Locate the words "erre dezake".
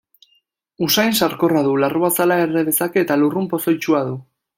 2.45-3.03